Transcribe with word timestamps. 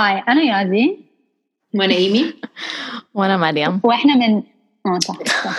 هاي 0.00 0.18
أنا 0.28 0.42
يازي. 0.42 0.98
وأنا 1.74 1.94
إيمي. 1.94 2.34
وأنا 3.14 3.36
مريم. 3.36 3.80
وإحنا 3.84 4.14
من 4.16 4.42
آه 4.86 4.98
صح, 4.98 5.14
صح. 5.24 5.56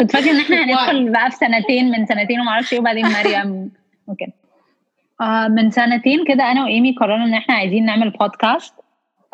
كنت 0.00 0.10
فاكرة 0.12 0.30
إن 0.30 0.40
إحنا 0.40 0.64
هندخل 0.64 1.12
بقى 1.12 1.30
في 1.30 1.36
سنتين 1.36 1.90
من 1.90 2.06
سنتين 2.06 2.40
وما 2.40 2.50
أعرفش 2.50 2.72
إيه 2.72 2.78
وبعدين 2.80 3.06
مريم. 3.06 3.70
ممكن 4.08 4.26
آه 5.20 5.48
من 5.48 5.70
سنتين 5.70 6.24
كده 6.24 6.52
أنا 6.52 6.64
وإيمي 6.64 6.92
قررنا 6.92 7.24
إن 7.24 7.34
إحنا 7.34 7.54
عايزين 7.54 7.84
نعمل 7.86 8.10
بودكاست 8.10 8.74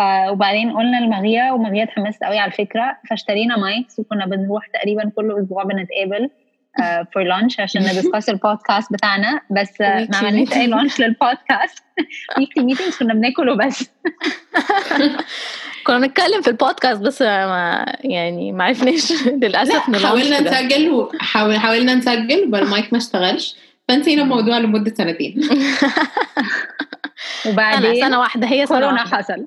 آه 0.00 0.32
وبعدين 0.32 0.72
قلنا 0.76 0.96
لمريم 0.96 1.52
ومريم 1.52 1.82
اتحمست 1.84 2.24
قوي 2.24 2.38
على 2.38 2.50
الفكرة 2.52 2.96
فاشترينا 3.10 3.56
mics 3.56 3.98
وكنا 3.98 4.26
بنروح 4.26 4.66
تقريبا 4.66 5.10
كل 5.16 5.38
أسبوع 5.38 5.64
بنتقابل. 5.64 6.30
for 7.14 7.22
lunch 7.22 7.60
عشان 7.60 7.82
ن 7.92 7.97
discuss 7.97 8.28
البودكاست 8.28 8.92
بتاعنا. 8.92 9.40
بس 9.50 9.80
ما 9.80 10.16
عملناش 10.16 10.52
أي 10.52 10.66
launch 10.66 11.00
للبودكاست 11.00 11.84
weekly 12.38 12.64
meetings 12.64 12.96
كنا 12.96 13.14
بناكل 13.14 13.48
وبس 13.48 13.90
كنا 15.86 15.98
بنتكلم 15.98 16.42
في 16.42 16.48
البودكاست 16.48 17.00
بس 17.00 17.22
ما 17.22 17.86
يعني 18.00 18.52
ما 18.52 18.64
عرفناش 18.64 19.12
للأسف 19.42 20.04
حاولنا 20.06 20.40
نسجل 20.40 20.90
وحاول 20.90 21.58
حاولنا 21.58 21.94
نسجل 21.94 22.50
والمايك 22.52 22.92
ما 22.92 22.98
اشتغلش. 22.98 23.56
فنسينا 23.88 24.22
الموضوع 24.22 24.58
لمدة 24.58 24.94
سنتين. 24.94 25.48
وبعدين 27.46 28.00
سنة 28.00 28.20
واحدة 28.20 28.46
هي 28.46 28.66
سنة 28.66 28.80
كورونا. 28.80 29.04
حصل. 29.04 29.46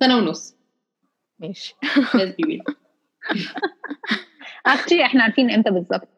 سنة 0.00 0.16
ونص. 0.16 0.56
ماشي. 1.38 1.74
actually 4.66 5.02
إحنا 5.04 5.22
عارفين 5.22 5.50
إمتى 5.50 5.70
بالظبط. 5.70 6.08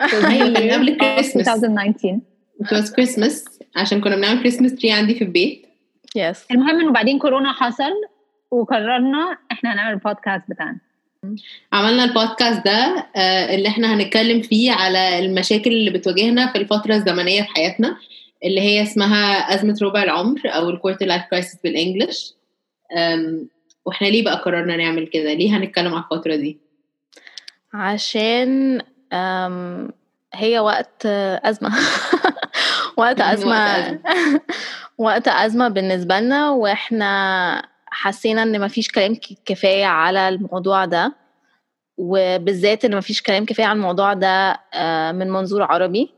قبل 0.00 0.88
الكريسماس 0.88 1.48
2019 1.48 2.18
it 2.62 2.66
was 2.66 2.90
Christmas. 2.90 3.58
عشان 3.76 4.00
كنا 4.00 4.16
بنعمل 4.16 4.40
Christmas 4.40 4.74
tree 4.74 4.92
عندي 4.92 5.14
في 5.14 5.24
البيت. 5.24 5.66
بس 6.16 6.44
المهم 6.50 6.80
إنه 6.80 6.92
بعدين 6.92 7.18
كورونا 7.18 7.52
حصل 7.52 7.92
وقررنا 8.50 9.38
إحنا 9.52 9.72
هنعمل 9.74 9.92
البودكاست 9.94 10.42
بتاعنا. 10.48 10.78
عملنا 11.72 12.04
البودكاست 12.04 12.64
ده 12.64 13.06
آه، 13.16 13.54
اللي 13.54 13.68
إحنا 13.68 13.94
هنتكلم 13.94 14.42
فيه 14.42 14.72
على 14.72 15.18
المشاكل 15.18 15.70
اللي 15.70 15.90
بتواجهنا 15.90 16.52
في 16.52 16.58
الفترة 16.58 16.94
الزمنية 16.94 17.42
في 17.42 17.48
حياتنا 17.48 17.96
اللي 18.44 18.60
هي 18.60 18.82
اسمها 18.82 19.54
أزمة 19.54 19.78
ربع 19.82 20.02
العمر 20.02 20.40
أو 20.46 20.70
ال 20.70 20.73
quarter-life 20.73 21.06
crisis 21.06 21.60
بال 21.64 21.78
English. 21.78 22.34
وإحنا 23.86 24.06
ليه 24.06 24.24
بقى 24.24 24.36
قررنا 24.36 24.76
نعمل 24.76 25.06
كده؟ 25.06 25.32
ليه 25.34 25.56
هنتكلم 25.56 25.94
على 25.94 26.04
الفترة 26.04 26.36
دي؟ 26.36 26.58
عشان 27.74 28.80
هي 30.34 30.58
وقت 30.58 31.06
أزمة. 31.44 31.70
وقت 32.98 33.20
أزمة. 33.20 33.98
وقت 34.98 35.28
أزمة. 35.28 35.68
بالنسبة 35.68 36.20
لنا 36.20 36.50
وإحنا 36.50 37.62
حسينا 37.86 38.42
إن 38.42 38.60
مفيش 38.60 38.88
كلام 38.88 39.14
ك- 39.14 39.38
كفاية 39.46 39.84
على 39.86 40.28
الموضوع 40.28 40.84
ده. 40.84 41.12
وبالذات 41.98 42.84
إن 42.84 42.96
مفيش 42.96 43.22
كلام 43.22 43.44
كفاية 43.44 43.66
عن 43.66 43.76
الموضوع 43.76 44.12
ده 44.14 44.60
من 45.12 45.30
منظور 45.30 45.62
عربي. 45.62 46.10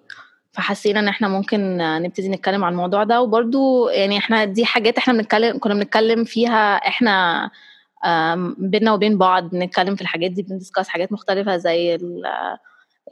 فحسينا 0.52 1.00
إن 1.00 1.08
إحنا 1.08 1.28
ممكن 1.28 1.76
نبتدي 1.78 2.28
نتكلم 2.28 2.64
عن 2.64 2.72
الموضوع 2.72 3.04
ده. 3.04 3.20
وبرضو 3.20 3.88
يعني 3.88 4.18
إحنا 4.18 4.44
دي 4.44 4.64
حاجات 4.64 4.98
إحنا 4.98 5.12
بنتكلم 5.14 5.58
كنا 5.58 5.74
بنتكلم 5.74 6.24
فيها 6.24 6.76
إحنا 6.76 7.44
آم، 7.44 7.50
بينا 8.58 8.92
وبين 8.92 9.18
بعض 9.18 9.50
بنتكلم 9.50 9.94
في 9.96 10.02
الحاجات 10.02 10.30
دي 10.30 10.42
بندسكاس 10.42 10.88
حاجات 10.88 11.12
مختلفة 11.12 11.56
زي 11.56 11.94
ال- 11.94 12.22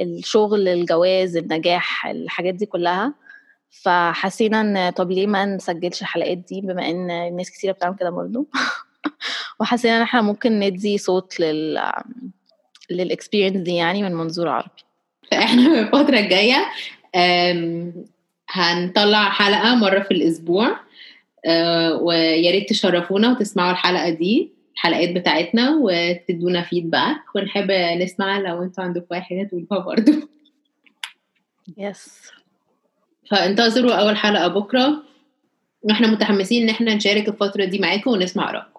الشغل 0.01 0.69
الجواز 0.69 1.37
النجاح 1.37 2.06
الحاجات 2.06 2.55
دي 2.55 2.67
كلها. 2.67 3.14
فحسينا 3.70 4.61
إن 4.61 4.91
طب 4.91 5.11
ليه 5.11 5.27
ما 5.27 5.45
نسجلش 5.45 6.01
الحلقات 6.03 6.39
دي 6.39 6.61
بما 6.61 6.91
إن 6.91 7.37
ناس 7.37 7.51
كتيرة 7.51 7.73
بتعمل 7.73 7.97
كده 7.97 8.11
برضو؟ 8.11 8.48
وحسينا 9.61 9.97
إن 9.97 10.03
إحنا 10.03 10.23
ممكن 10.23 10.61
ندي 10.61 10.98
صوت 10.98 11.41
لل 11.41 11.92
للاكسبيرينس 12.91 13.57
دي 13.57 13.75
يعني 13.75 14.02
من 14.02 14.14
منظور 14.14 14.48
عربي. 14.48 14.70
فاحنا 15.30 15.63
في 15.75 15.80
الفترة 15.80 16.19
الجاية 16.19 16.67
هنطلع 18.51 19.30
حلقة 19.30 19.75
مرة 19.75 20.01
في 20.01 20.11
الأسبوع 20.11 20.77
أه، 21.46 21.95
ويا 21.96 22.51
ريت 22.51 22.69
تشرفونا 22.69 23.30
وتسمعوا 23.30 23.70
الحلقة 23.70 24.11
دي. 24.11 24.52
الحلقات 24.77 25.11
بتاعتنا 25.13 25.79
وتدونا 25.83 26.63
فيدباك 26.63 27.35
ونحب 27.35 27.70
نسمع 27.70 28.39
لو 28.39 28.63
أنتوا 28.63 28.85
عندكم 28.85 29.14
أي 29.14 29.20
حاجة 29.20 29.42
تقولوها 29.42 29.87
برضو. 29.87 30.13
يس 31.79 32.31
فانتظروا 33.31 33.95
أول 33.95 34.17
حلقة 34.17 34.48
بكرة. 34.48 35.03
وإحنا 35.83 36.07
متحمسين 36.07 36.63
إن 36.63 36.69
إحنا 36.69 36.95
نشارك 36.95 37.29
الفترة 37.29 37.64
دي 37.64 37.79
معاكم 37.79 38.11
ونسمع 38.11 38.51
آرائكم. 38.51 38.76